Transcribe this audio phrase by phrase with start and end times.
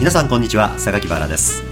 [0.00, 0.78] 皆さんこんにちは。
[0.78, 1.62] 榊原です。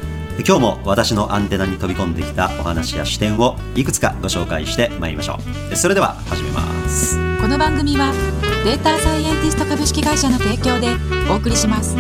[0.47, 5.39] 今日も私のアンテナに飛び込んできたお話や視点をいくつかご紹介してまいりましょ
[5.73, 5.75] う。
[5.75, 6.61] それでは始めま
[6.91, 7.17] す。
[7.41, 8.13] この番組は
[8.67, 10.89] データサイエンティスト株式会社の提供で
[11.31, 11.97] お送りします。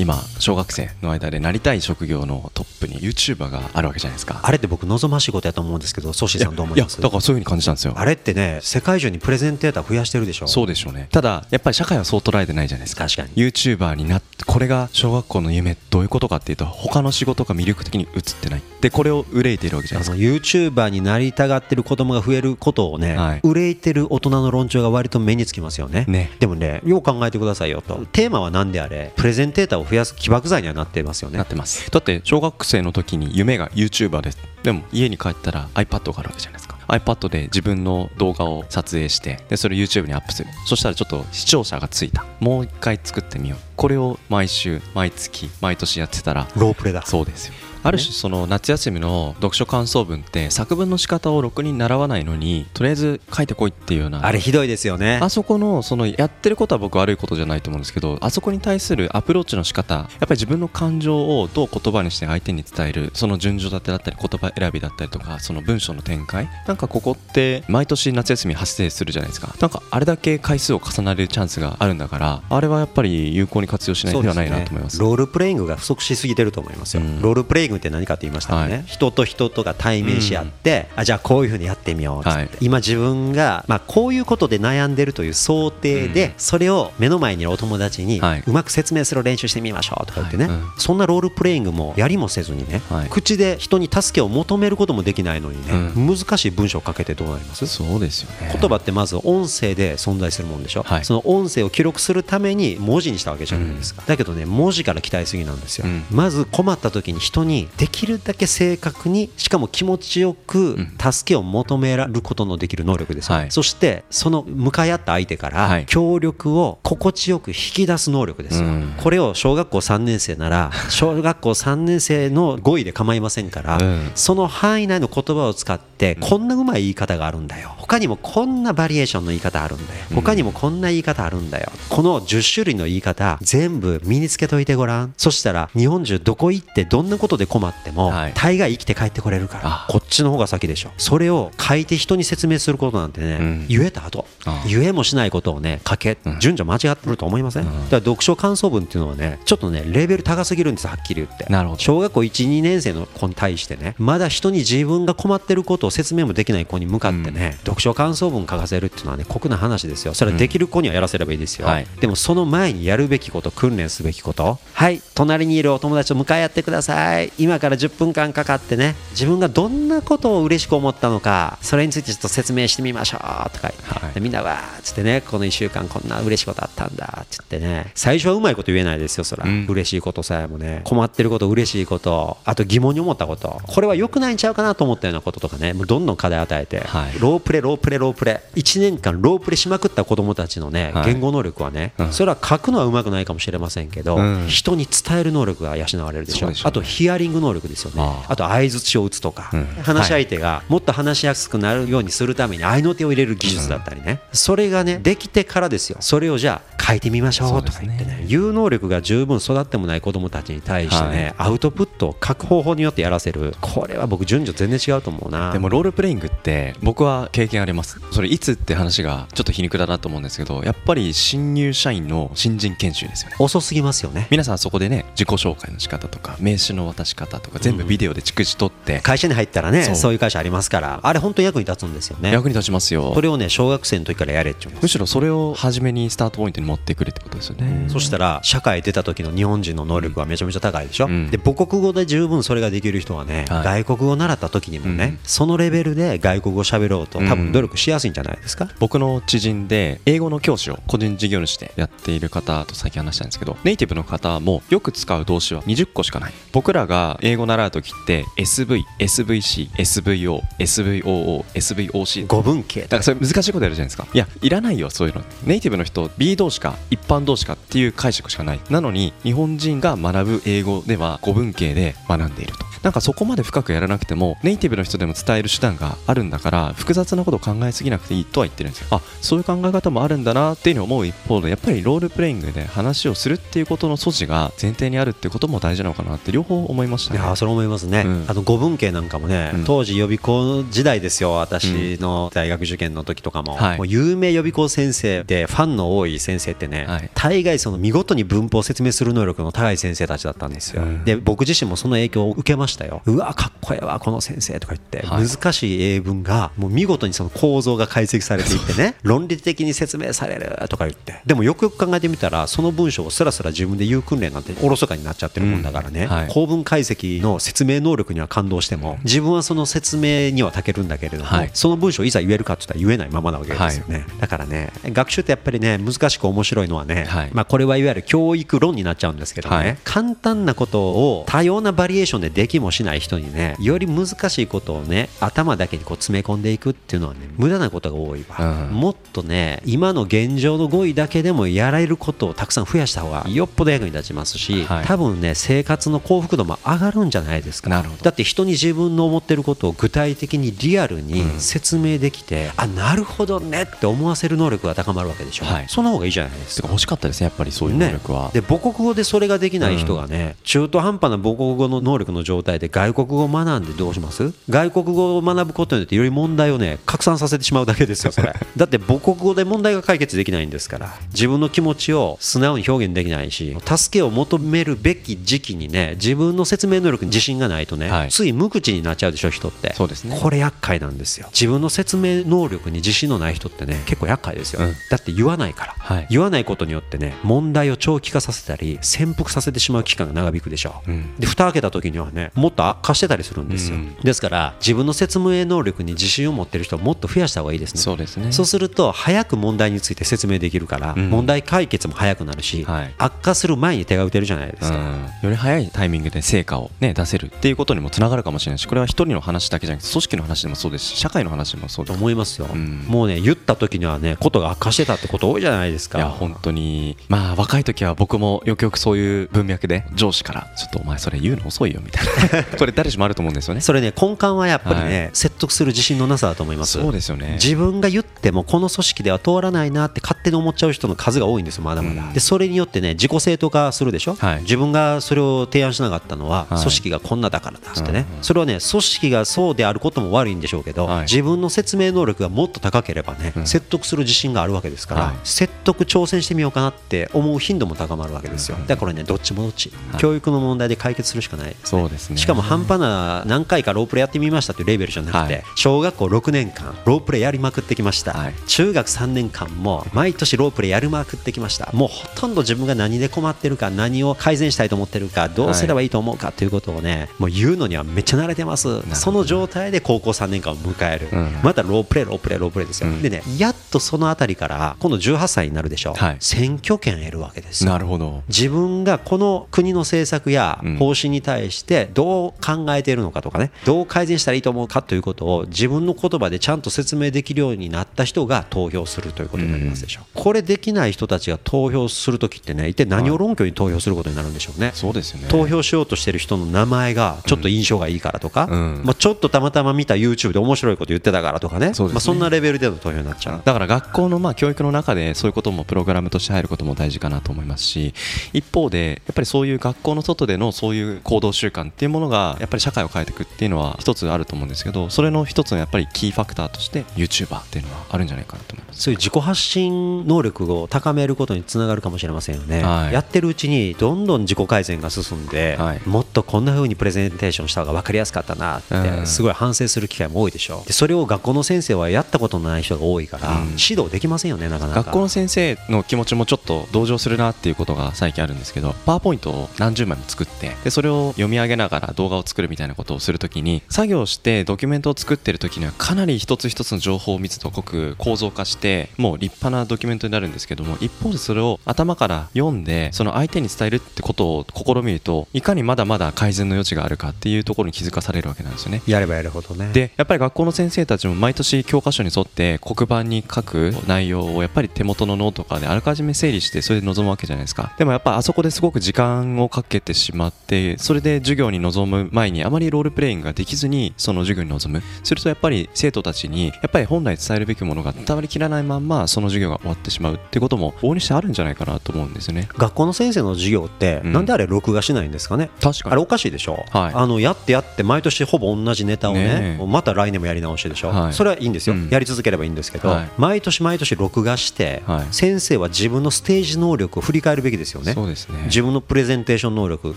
[0.00, 4.40] 今小学生の間でなりたい職業のトップに YouTuber があるわけじゃないですか。
[4.42, 7.00] あれって僕望ましいことやと思うんですけどソシさんどう思います？
[7.00, 7.92] だからそういうふうに感じたんですよ。
[7.96, 10.46] あれってね世界中にプレゼンテーター増やしてるでしょ。
[10.46, 11.08] そうでしょうね。
[11.12, 13.04] ただやっぱり社会はそう捉えてないじゃないですか。
[13.04, 13.30] 確かに。
[13.34, 20.70] YouTuber になってこれが小学校の夢どういうことかっていうと他の仕事が魅力的に映ってないでこれを憂いているわけじゃないですか。
[20.70, 26.04] YouTuber になりたがってる子供が増えることをね、はい、憂いてる大人の論調が割と目につきますよね。
[26.08, 26.30] ね。
[26.38, 28.06] でもねよう考えてくださいよと。
[28.12, 31.38] テーマは何であれプレゼンテーターを増やす起爆剤にはなってますよね。
[31.38, 31.90] なってます。
[31.90, 34.38] だって小学生の時に夢が YouTuber です。
[34.62, 36.78] でも家に帰ったら iPad があるわけじゃないですか。
[36.88, 40.50] iPad で自分の動画を撮影してでそれを YouTube にアップする。
[40.66, 42.24] そしたらちょっと視聴者がついた。
[42.40, 43.58] もう一回作ってみよう。
[43.76, 47.02] これを毎週毎月毎年やってたらロープレだ。
[47.06, 54.26] そうですよある種その夏休みの読書感想文って作文の仕方をろくに習わないのにとりあえず書いてこいっていうような。
[54.26, 55.18] あれひどいですよね。
[55.22, 69.54] あそこのそのやってることは僕悪いことじゃないと思うんですけどあそこに対するアプローチの仕方やっぱり自分の感情をどう言葉にして相手に伝えるその順序立てだったり言葉選びだったりとかその文章の展開なんかここって毎年夏休み発生するじゃないですか。
[69.60, 90.48] なんかあれだけ回数を重なるチャンスがあるんだからあれはやっぱり有効に活用しないとではないなと思います、ね、ロールプレイングが不足しすぎてると思いますよ、うん、ロールプレイって何かと言いましたね、はい、人と人とが対面し合って、うん、あじゃあこういうふうにやってみようって、はい、今自分が、まあ、こういうことで悩んでるという想定で、うん、それを目の前にいるお友達に、うまく説明する練習してみましょうとか言ってね、
[90.78, 97.66] そんなロールプレイングもやりもせずにね、口で人に助けを求めることもできないのにね、難しい文章をかけてどうなります？
[97.66, 98.50] そうですよね。
[98.52, 130.04] 言葉ってまず音声で存在するもんでしょ、その音声を記録するために文字にしたわけじゃないですか、だけどね文字から期待すぎなんですよ、まず困った時に人にできるだけ正確にしかも気持ちよく助けを求められることのできる能力ですよ、はい、そしてその向かい合った相手から協力を心地よく引き出す能力ですよ、うん、これを小学校3年生なら 小学校3年生の語彙で構いませんから、うん、その範囲内の言葉を使ってこんなうまい言い方があるんだよ他にもこんなバリエーションの言い方あるんだよ。
[130.14, 131.72] 他にもこんな言い方あるんだよ。
[131.88, 135.14] この10種類の言い方全部身につけといてごらん。
[135.16, 139.86] そしたら日本中どこ行ってどんなことで困っても大概生きて帰ってこれるから。
[139.88, 140.92] こっちの方が先でしょ。
[140.98, 144.24] それを書いて人に説明することなんてね、うん、言えた後
[144.68, 146.16] 言えもしないことをね書け。
[146.38, 151.46] 順序間違ってると思いません、うん、だから読書感想文っていうのはねちょっとねレベル高すぎるんですはっきり言って。
[151.78, 160.14] 小学校12年生の子に対してねまだ人に自分が困ってることを説明もできない子に向かってね、うん、読書感想文書かせるっていうのはね酷な話ですよ。
[160.14, 164.58] それはできる子にはやらせればいいですよ、はい、でもその前にやるべきこと訓練すべきこと。
[164.72, 167.32] はい隣にいるお友達と向かい合ってください。
[167.38, 168.94] 今から10分間かかってね。
[169.10, 171.58] 自分がどんなことを嬉しく思ったのか。
[171.62, 173.20] それについてちょっと説明してみましょう
[173.50, 174.78] とか、はい、みんなわー。
[174.78, 177.18] っつってねこの1週間こんな嬉しいことあったんだ。
[177.22, 177.92] って言ってね。
[177.94, 180.82] 最初はうまいこと言えないですよそら、うん、嬉しいことさえもね。
[180.84, 182.38] 困ってること嬉しいこと。
[182.44, 183.60] あと疑問に思ったこと。
[183.66, 185.74] これは良くないんちゃうかなと思ったようなこととかね。
[185.74, 188.42] もうどんどん課題与えて、はい、ロープレロープレロープレ。
[188.54, 196.48] 1年間ロープレしまくった子供たちのね言語能力はね、それは書くのはうまくないかもしれませんけど、うん、人に伝える能力が養われるでしょ。
[196.48, 198.02] う、ね、あとヒアリング能力ですよね。
[198.28, 205.98] あと相づちを打つとか、うん、話し相手がもっと話しやすくなるようにするために合いの手を入れる技術だったりね、それがねできてからですよ。
[206.00, 208.24] それをじゃあ書いてみましょうとか言ってね。
[208.26, 213.54] 言う能力が十分育ってもない子どもたちに対してね、アウトプットを書く方法によってやらせる。
[213.60, 215.52] これは僕順序全然違うと思うな。
[215.52, 218.00] でもロールプレイングって僕は経験あります。
[218.10, 223.36] それいつって話がちょっと皮肉だなと思うんですけどやっぱり新入社員の新人研修ですよね。
[223.38, 224.26] 遅すぎますよね。
[224.30, 230.12] 皆さんそこでね自己紹介の仕方とか名刺の渡し方とか全部ビデオで逐次取って、会社に入ったらねそう。
[230.12, 232.32] いう会社ありますからあれ本当役に立つんですよね。
[232.32, 233.12] 役に立ちますよ。
[233.14, 237.88] それをね小学生の時からやれってむしろそれを初めにスタートポイントに持ってくるってことですよね。
[237.88, 247.20] そしたら社会出た時の日本人の能力はめちゃめちゃ高いでしょ、うん、で母国語で十分それができる人はね、はい、外国語を習った時にもね、うん、そのレベルで外国語を喋ろうと。
[247.20, 256.32] 多分努力しやすいんじゃないですか、うん、僕の知人で英語の教師を個人事業主でやっている方と最近話したんですけどネイティブの方もよく使う動詞は20個しかない。
[256.52, 264.06] 僕らが英語習う時って SV、SVC、SVO、SVOO、SVOC 語文系だからそれ難しいことやるじゃないですか。
[264.12, 265.22] いやいらないよそういうの。
[265.44, 268.60] ネイティブの人 B 動詞か一般動詞かっていう解釈しかない。
[268.70, 272.70] なのに日本人が学ぶ英語では語文系で学んでいると。
[272.82, 278.88] なんかそこまで深くやらなくてもネイティブの人でも伝える手段があるんだから複雑なことを考えすぎなくていいとは言ってるんですよ。
[278.90, 287.20] あそういう考え方もあるんだなっていうのを思う一方でやっぱりロールプレイングで話をするっていうことの素地が前提にあるっていうことも大事なのかなって両方思いましたね。
[287.20, 303.02] いやそれ思いますね、うん、あと語文系なんかもね、うん、当時予備校時代ですよ私の大学受験の時とかも、はい、もう有名予備校先生でファンの多い先生ってね、はい、大概その見事に文法を説明する能力の高い先生たちだったんですよ、うん、で僕自身もその影響を受けましたよ。
[303.06, 311.20] うわかっこええわこの先生とか言って、はい、難しい英文がもう見事にその構造が解析されていってね 論理的に説明されるとか言って。
[311.26, 347.70] でもよくよく考えてみたらその文章をすらすら自分で言う訓練なんておろそかになっちゃってるもんだからね、はい、構文解析の説明能力には感動しても自分はその説明にはたけるんだけれども、はい、その文章いざ言えるかって言ったら言えないままなわけですよね、だからね学習ってやっぱりね難しく面白いのはね、まあ、これはいわゆる教育論になっちゃうんですけどね、簡単なことを多様なバリエーションでできもしない人にねより難しいことをね頭だけにこう詰め込んでいくっていうのはね無駄なことが多いわ、うん、もっとね今の現状の語彙だけでもやられることをたくさん増やした方がよっぽど役に立ちますし、はい、多分ね生活の幸福度も上がるんじゃないですか。
[348.02, 356.68] だって人に自分の思ってることを具体的にリアルに説明できて、うん、あなるほどねって思わせる能力が高まるわけでしょ、はい、その方がいいじゃないですか。
[356.68, 364.32] 欲しかったですねやっぱりそういう能力は、ね、で母国語でそれができない人がね、うん、中途半端な母国語の能力の状態で外国語を学んでどうします？
[364.48, 368.34] 外国語を学ぶことによってより問題をね拡散させてしまうだけですよそれ。
[368.56, 370.94] だって母国語で問題が解決できないんですから。
[371.12, 379.72] 自分の気持ちを素直に表現できないし助けを求めるべき時期にね自分の説明能力に自信がないとね、はい、つい無口になっちゃうでしょ人って。
[379.74, 380.18] そうですね。
[380.20, 381.28] これ厄介なんですよ。
[381.32, 390.82] 自分の説明能力に自信のない人ってね結構厄介ですよ、うん、だって言わないから、はい、言わないことによってね問題を長期化させたり潜伏させてしまう期間が長引くでしょ。
[390.86, 397.80] う、うん、で蓋開けた時にはねもっと悪化してたりするんですよ、うん、ですから自分の説明能力に自信を持ってる人はもっと増やした方がいいですね。
[397.80, 398.32] そうですね。
[398.32, 404.78] そうすると早く問題について説明できるから、問題解決も早くなるし、はい、悪化する前に手が打てるじゃないですか、
[405.22, 411.96] より早いタイミングで成果を、ね、出せるっていうことにもつながるかもしれないしこれは一人の話だけじゃなくて組織の話でもそうですし社会の話でもそうです。
[411.96, 415.98] 思いますよ、うん、もうね言った時にはねことが悪化してたってこと多いじゃないですか。
[415.98, 422.44] いや本当にまあ若い時は僕もよくよくそういう文脈で上司からちょっとお前それ言うの遅いよみたいな。
[422.58, 423.60] これ誰しもあると思うんですよね。
[423.60, 427.10] それね根幹はやっぱりね、はい、説得する自信のなさだと思いますそうです。
[427.10, 427.34] よね。
[427.34, 448.56] 自分が言ってもこの組織では通らないなって勝手に思っちゃう人の数が多いんですよまだまだ、うん、でそれによってね自己正当化するでしょ、はい、自分がそれを提案しなかったのは組織がこんなだからだっつってね、それはね組織がそうであることも悪いんでしょうけど、自分の説明能力がもっと高ければね、説得する自信があるわけですから、説得挑戦してみようかなって思う頻度も高まるわけですよ。
[448.66, 451.50] だからねどっちもどっち、教育の問題で解決するしかない。
[451.50, 452.16] です、そうですね。
[452.16, 461.70] しかも半端な何回かロープレやってみましたっていうレベルじゃなくて、小学校6年間ロープレやりまくってきました、中学3年間も毎年ロープレやりまくってきました。
[461.72, 468.80] もうほとんど自分が何で困ってるか何を改善したいと思ってるかどうすればいいと思うかということをねもう言うのにはめっちゃ慣れてます。
[468.94, 475.92] その状態で高校3年間を迎える、うん、またロープレーロープレーロープレーですよ、うん、でねやっとそのあたりから今度18歳になるでしょ。
[475.92, 478.22] う、はい、選挙権得るわけですなるほど。
[478.28, 495.28] 自分がこの国の政策や方針に対してどう考えているのかとかねどう改善したらいいと思うかということを自分の言葉でちゃんと説明できるようになった人が投票するということになりますでしょう、うん、これできない人たちが投票するときってね一体何を論拠に投票することになるんでしょうね、そうですよね。
[495.28, 503.42] 投票しようとしてる人の名前がちょっと印象がいいからとか、うん、まあ、ちょっとたまたま見た YouTube で面白いこと言ってたからとかね、ね、まあ、そんなレベルでの投票になっちゃう。
[503.44, 507.94] だから学校のまあ教育の中でそういうこともプログラムとして入ることも大事かなと思いますし
[508.32, 518.82] 一方でやっぱりそういう学校の外でのそういう行動習慣っていうものがやっぱり社会を変えていくっていうのは一つあると思うんですけどそれの一つのやっぱりキーファクターとして YouTuber っていうのはあるんじゃないかなと思います。
[518.82, 534.82] そういう自己発信能力を高めることにつながるかもしれませんよね、はい、やってるうちにどんどん自己改善が進んで、はい、もっとこんな風にプレゼンテーションした方が分かりやすかったなってすごい反省する機会も多いでしょでそれを学校の先生はやったことのない人が多いから、指導できませんよねなかなか。
[534.82, 558.82] 学校の先生の気持ちもちょっと同情するなっていうことが最近あるんですけどパワーポイントを何十枚も作ってでそれを読み上げながら動画を作るみたいなことをするときに作業してドキュメントを作ってる時にはかなり一つ一つの情報を密度濃く構造化してもう立派なドキュメントになるんですけども一方でそれを頭から読んでその相手に伝えるってことを試みるといかにまだまだ改善の余地があるかっていうところに気づかされるわけなんですよね。
[558.86, 559.70] やればやるほどね。
[559.72, 567.72] でやっぱり学校の先生たちも毎年教科書に沿って黒板に書く内容をやっぱり手元のノートとかであらかじめ整理してそれで臨むわけじゃないですか。
[567.78, 574.82] でもやっぱあそこですごく時間をかけてしまってそれで授業に臨臨む前にあまりロールプレイングができずにその授業に臨む。
[575.02, 582.48] するとやっぱり生徒たちにやっぱり本来伝えるべきものが伝わりきらないまんまその授業が終わってしまうってことも往々にしてあるんじゃないかなと思うんですよね。
[582.56, 584.12] 学校の先生の授業って、うん。
[584.12, 585.50] なんであれ録画しないんですかね？
[585.60, 586.92] 確あれおかしいでしょ、はい。
[586.94, 589.66] あのやってやって毎年ほぼ同じネタをねねえ。
[589.66, 591.12] また来年もやり直しでしょ、はい。
[591.12, 591.88] それはいいんですよ、うん。
[591.88, 593.08] やり続ければいいんですけど、はい。
[593.16, 595.06] 毎年毎年録画して、はい。
[595.10, 597.94] 先生は自分のステージ能力を振り返るべきですよね。
[597.94, 598.42] そうですね。
[598.44, 599.94] 自分のプレゼンテーション能力。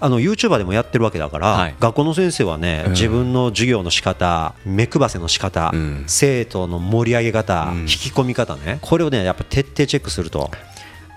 [0.00, 1.74] あの YouTuber でもやってるわけだから、はい。
[1.80, 2.92] 学校の先生はね、うん。
[2.92, 10.50] 自分の授業の仕方目配せの仕方、うん生徒の盛り上げ方、うん引き込み方ねこれをねやっぱ徹底チェックすると。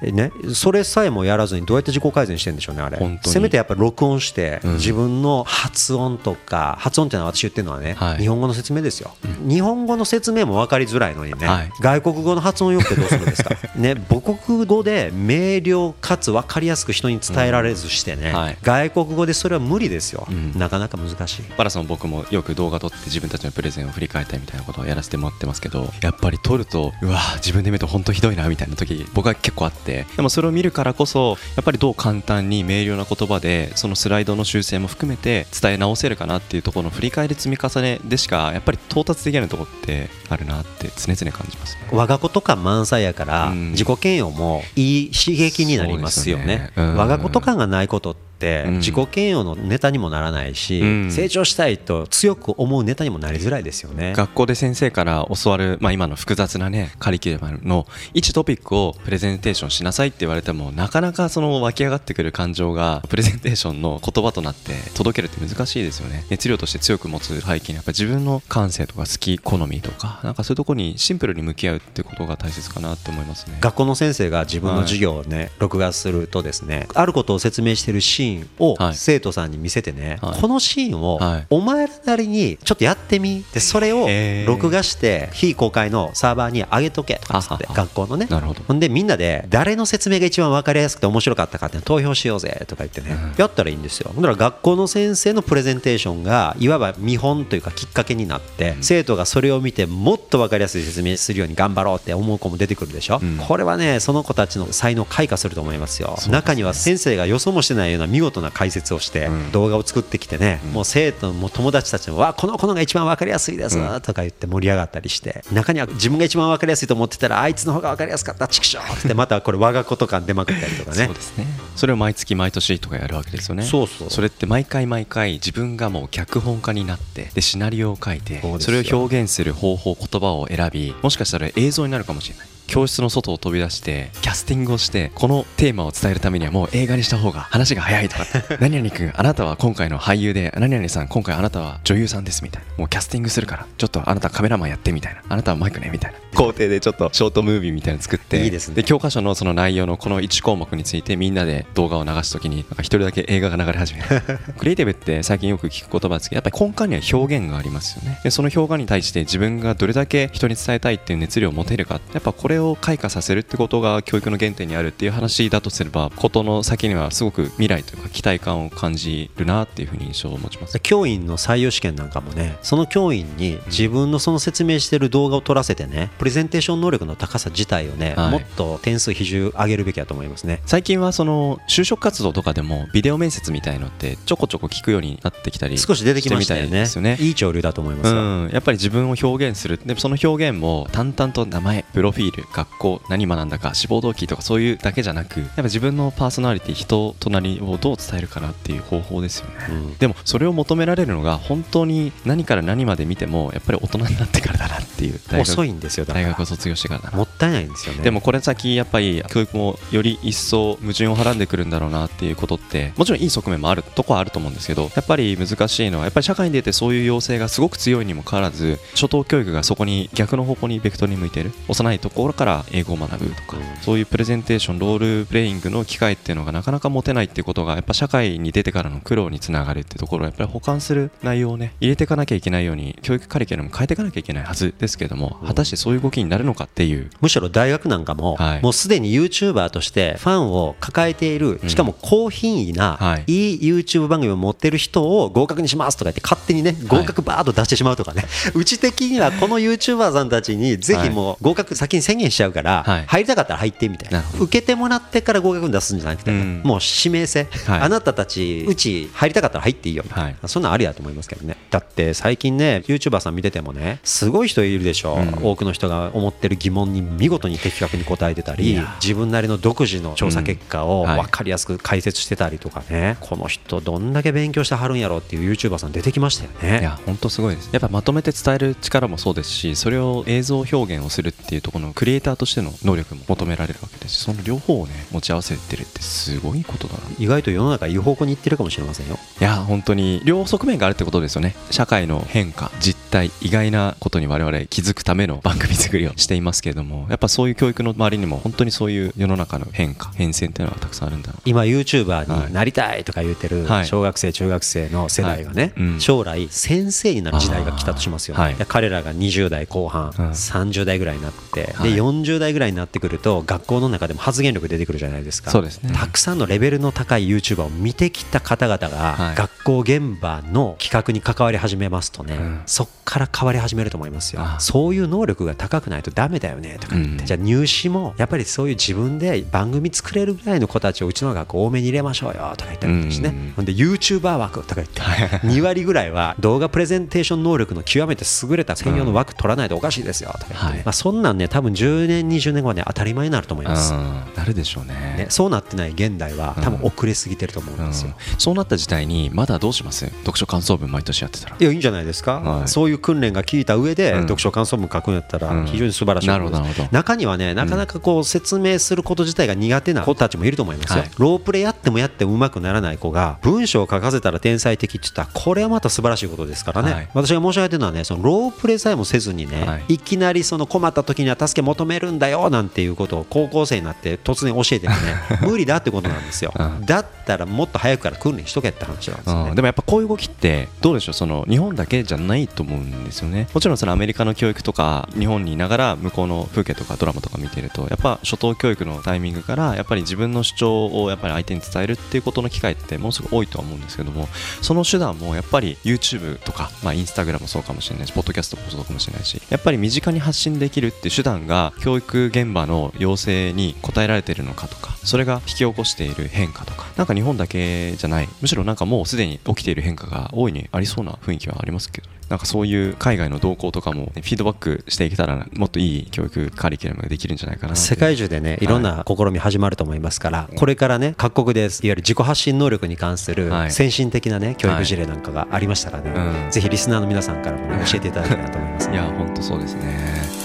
[0.02, 3.20] えね、それさえもやらずにどうやって自己改善してるんでしょうね、あれ。
[3.24, 4.74] せめてやっぱ録音して、うん。
[4.76, 8.18] 自分の発音とか、発音っていうのは私言ってるのはね、はい。
[8.18, 9.16] 日本語の説明ですよ、
[9.48, 11.72] 日本語の説明も分かりづらいのにね、はい。
[11.82, 18.58] 外国語の発音よくてどうするんですか、 ね、母国語で明瞭かつ分かりやすく人に伝えられずしてね、うんはい。
[18.62, 20.54] 外国語でそれは無理ですよ、うん。
[20.58, 21.44] なかなか難しい。
[21.58, 41.88] パラさんも僕もよく動画撮って自分たちのプレゼンを振り返ったりみたいなことをやらせてもらってますけどやっぱり撮るとうわ自分で見ると本当ひどいなみたいな時僕は結構あってでもそれを見るからこそやっぱりどう簡単に明瞭な言葉でそのスライドの修正も含めて伝え直せるかなっていうところの振り返り積み重ねでしかやっぱり到達できないところってあるなって常々感じますね。
[41.92, 43.72] 我が子とか満載やからうん。
[43.72, 46.42] 自己嫌悪もいい刺激になりますよね。
[46.42, 46.72] よね。
[46.76, 46.96] うん。
[46.96, 48.27] 我が子とかがないことって
[48.68, 48.78] うん。
[48.78, 51.12] 自己嫌悪のネタにもならないし、うん。
[51.12, 54.14] 成長したいと強く思うネタにもなりづらいですよね。
[54.16, 66.26] 学校で先生から教わる、まあ、今の複雑なねカリキュラムの1トピックをプレゼンテーションしなさいって言われてもなかなかその湧き上がってくる感情がプレゼンテーションの言葉となって届けるって難しいですよね。
[66.30, 73.58] 熱量として強く持つ背景にやっぱ自分の感性とか好き好みとかなんかそういうところにシンプルに向き合うってことが大切かなって思いますね。
[73.62, 78.27] 学校の先生が自分の授業をね、録画するとですねあることを説明してるシーン
[78.60, 80.42] をはい生徒さんに見せてね、はい。
[80.42, 81.48] このシーンをはい。
[81.50, 84.08] お前らなりにちょっとやってみでそれを
[84.46, 88.28] 録画して非公開のサーバーに上げとけとかっつって学校のね。
[88.30, 93.34] なるほんでみんなで誰の説明が一番分かりやすくて面白かったかって投票しようぜとか言ってね、うん。
[93.38, 94.12] やったらいいんですよ。
[94.16, 103.38] だから学校の先生のプレゼンテーションがいわば見本というかきっかけになって、生徒がそれを見てもっと分かりやすい説明するように頑張ろうって思う子も出てくるでしょ、うん。
[103.38, 106.18] これはねその子たちの才能を開花すると思いますよ。
[106.30, 109.52] 中には先生が予想もしてないような見事な解説をしてうん。
[109.52, 114.02] 動画を作ってきてね、もう生徒も友達たちもわこの子のが一番分かりやすいですうん。
[114.02, 121.06] とか言って盛り上がったりして中には自分が一番分かりやすいと思ってたらあいつの方が分かりやすかったチクショーってまたこれ我が子とか出まくったりとかね。
[121.06, 121.46] そうですね。
[121.76, 123.64] それを毎月毎年とかやるわけですよね。
[123.64, 124.10] そうそう。
[124.10, 128.98] それって毎回毎回自分がもう脚本家になってでシナリオを書いてそれよ。
[128.98, 138.26] を表現する方法言葉を選びもしかしたら映像になるかもしれない教室の外を飛び出してキャスティングをしてこのテーマを伝えるためにはもう映画にした方が話が早いとか。
[138.60, 142.68] 何々君あなたは今回の俳優で何々さん今回あなたは女優さんですみたいな。
[142.78, 145.22] もうキャスティングするからちょっとあなたカメラマンやってみたいな。
[145.28, 146.18] あなたはマイクねみたいな。
[146.38, 148.76] 工程でちょっとショートムービーみたいなの作っていいですね。
[148.76, 154.08] で教科書のその内容のこの1項目についてみんなで動画を流すときに一人だけ映画が流れ始める。
[154.58, 158.20] クリエイティブって最近よく聞く言葉ですけどやっぱり根幹には表現がありますよね。
[158.24, 170.80] でその表現に対して自分がどれだけ人に伝えたいっていう熱量を持てるかやっぱこれを開花させるってことが教育の原点にあるっていう話だとすればことの先にはすごく未来というか期待感を感じるなっていうふうに印象を持ちます。
[170.80, 178.32] 教員の採用試験なんかもねその教員に自分のその説明してる動画を撮らせてねプレゼンテーション能力の高さ自体をね、はい。
[178.32, 180.62] もっと点数比重上げるべきだと思いますね。
[180.66, 187.18] 最近はその就職活動とかでもビデオ面接みたいのってちょこちょこ聞くようになってきたり少し出てきましたよしてみたいねよね。
[187.20, 188.14] いい潮流だと思います。
[188.14, 189.80] よ、うん、やっぱり自分を表現する。
[189.86, 199.98] でその表現も淡々と名前プロフィール学校何学んだか志望動機とかそういうだけじゃなくやっぱ自分のパーソナリティ人となりをどう伝えるかなっていう方法ですよね、うん。
[199.98, 207.18] でもそれを求められるのが本当に何から何まで見てもやっぱり大人になってからだなっていう遅いんですよ大学を卒業してからだな。
[207.18, 208.04] もったいないんですよね。
[208.04, 237.10] でもこれ先やっぱり教育もより一層矛盾をはらんでくるんだろうなっていうことってもちろんいい側面もあるとこはあると思うんですけどやっぱり難しいのはやっぱり社会に出てそういう要請がすごく強いにもかかわらず初等教育がそこに逆の方向にベクトルに向いてる幼いところから英語を学ぶとかそういうプレゼンテーションロールプレイングの機会っていうのがなかなか持てないっていうことがやっぱ社会に出てからの苦労につながるっていうところをやっぱり補完する内容をね入れていかなきゃいけないように教育カリキュラム変えていかなきゃいけないはずですけども果たしてそういう動きになるのかっていう。
[237.22, 238.62] むしろ大学なんかも、はい。
[238.62, 243.24] もうすでに YouTuber としてファンを抱えている、しかも高品位な、はい。
[243.28, 254.24] い、い YouTube 番組を持ってる人を合格にしますとか言って勝手にね合格バーッと出してしまうとかね、うち的にはこの YouTuber さんたちにぜひもう合格先に宣言限しちゃうから、はい、入りたかったら入ってみたいな。
[254.40, 260.04] 受けてもらってから合格に出すんじゃなくて、うん、もう指名制、はい、あなたたちうち入りたかったら入っていいよ。
[260.06, 260.36] みたい。
[260.42, 261.58] な、そんなんありだと思いますけどね。
[261.70, 276.80] だって最近ね YouTuber さん見ててもねすごい人いるでしょ、うん、多くの人が思ってる疑問に見事に的確に答えてたり自分なりの独自の調査結果を分かりやすく解説してたりとかね、この人どんだけ勉強してはるんやろっていう YouTuber さん出てきましたよね。
[276.80, 277.70] いや本当すごいです。
[277.72, 284.18] やっぱまとめて伝える力もそうですしそれを映像表現をするっていうところのクリエイターとしての能力も求められるわけです。
[284.18, 287.02] しその両方をね持ち合わせてるってすごいことだな。
[287.20, 289.18] 意外と世の中いい方向に行ってるかもしれませんよ。
[289.40, 291.56] いや本当に両側面があるってことですよね。
[291.72, 305.86] 社会の変化実態意外なことに我々気づくための番組作りをしていますけれどもやっぱそういう教育の周りにも本当にそういう世の中の変化変遷っていうのはたくさんあるんだ今 YouTuber になりたいとか言ってる小学生中学生の世代がね、はい。
[305.88, 315.52] うん、将来先生になる時代が来たとしますよね、はい、彼らが20代後半、うん、30代ぐらいになって、で40代ぐらいになってくると学校の中でも発言力出てくるじゃないですか。
[315.52, 324.42] そうです、ね、たくさんのレベルの高い YouTuber を見てきた方々が学校現場の企画に関わり始めますとね、うん、そっから変わり始めると思いますよ。
[324.60, 335.02] そういう能力が高くないとダメだよねとか言って、じゃあ入試もやっぱりそういう自分で番組作れるぐらいの子たちをうちの学校多めに入れましょうよとか言ったりしてね、ほんで YouTuber 枠とか言って
[335.48, 343.94] 2割ぐらいは動画プレゼンテーション能力の極めて優れた専用の枠取らないとおかしいですよとか言って、ねまあ、そんなんね多分10年20年後はね当たり前になると思います。
[343.94, 344.94] なるでしょうね。
[345.18, 350.06] ねそうなってない現代は多分遅れすぎてると思うんですよ、そうなった時代にまだどうします？
[350.06, 351.58] 読書感想文毎年やってたら。
[351.60, 375.00] いやいいんじゃないですか、はい、そういう訓練が効いた上で読書感想文書くんやったら非常に素晴らしい、うん、なるほど中にはねなかなかこう説明すること自体が苦手な子たちもいると思いますよ、はい、ロープレやってもやってもうまくならない子が文章を書かせたら天才的って言ったらこれはまた素晴らしいことですからね、はい、私が申し上げてるのはねそのロープレさえもせずにね、はい、いきなりその困った時には助け求めるんだよなんていうことを高校生になって突然教えてもね
[375.42, 376.54] 無理だってことなんですよ、
[376.86, 381.14] だったらもっと早くから訓練しとけって話なんですよ、ね、でもやっぱこういう動きってどうでしょう？
[381.14, 383.48] その日本だけじゃないと思うんですよね。
[383.54, 394.28] もちろんそのアメリカの教育とか日本にいながら向こうの風景とかドラマとか見てるとやっぱ初等教育のタイミングからやっぱり自分の主張をやっぱり相手に伝えるっていうことの機会ってもうすぐ多いとは思うんですけども
[394.62, 418.68] その手段もやっぱり YouTube とか、まあ、インスタグラムもそうかもしれないしポッドキャストもそうかもしれないしやっぱり身近に発信できるっていう手段が教育現場の要請に応えられているのかとかそれが引き起こしている変化とかなんか日本だけじゃないむしろなんかもうすでに起きている変化が大いにありそうな雰囲気はありますけどなんかそういう海外の動向とかもフィードバックしていけたらもっといい教育カリキュラムができるんじゃないかな世界中でねい。
[418.68, 426.28] ろんな試み始まると思いますから、はい、これからね各国でいわゆる自己発信能力に関する先進的なね教育事例なんかがありましたらね、はい。
[426.46, 430.37] うん、ぜひリスナーの皆さんからも、ね、教えていただけたらと思います、ね、いや本当そうですね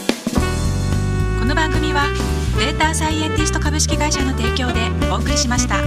[1.43, 2.07] この番組は
[2.57, 4.79] データサイエンティスト株式会社の提供で
[5.11, 5.83] お送りしました。